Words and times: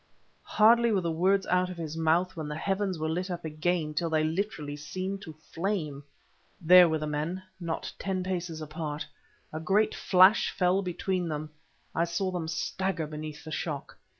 Hardly 0.41 0.91
were 0.91 1.01
the 1.01 1.11
words 1.11 1.45
out 1.45 1.69
of 1.69 1.77
his 1.77 1.95
mouth 1.95 2.35
when 2.35 2.47
the 2.47 2.55
heavens 2.55 2.97
were 2.97 3.07
lit 3.07 3.29
up 3.29 3.45
again 3.45 3.93
till 3.93 4.09
they 4.09 4.23
literally 4.23 4.75
seemed 4.75 5.21
to 5.21 5.33
flame. 5.51 6.03
There 6.59 6.89
were 6.89 6.97
the 6.97 7.05
men, 7.05 7.43
not 7.59 7.93
ten 7.99 8.23
paces 8.23 8.61
apart. 8.61 9.05
A 9.53 9.59
great 9.59 9.93
flash 9.93 10.49
fell 10.49 10.81
between 10.81 11.27
them, 11.27 11.51
I 11.93 12.05
saw 12.05 12.31
them 12.31 12.47
stagger 12.47 13.05
beneath 13.05 13.43
the 13.43 13.51
shock. 13.51 13.99